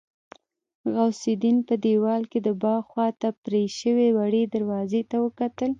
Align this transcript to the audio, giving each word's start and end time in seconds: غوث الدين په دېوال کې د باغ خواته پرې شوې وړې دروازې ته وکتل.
غوث 0.93 1.21
الدين 1.33 1.57
په 1.67 1.75
دېوال 1.85 2.23
کې 2.31 2.39
د 2.47 2.49
باغ 2.63 2.81
خواته 2.89 3.29
پرې 3.43 3.63
شوې 3.79 4.07
وړې 4.17 4.43
دروازې 4.55 5.01
ته 5.09 5.17
وکتل. 5.25 5.69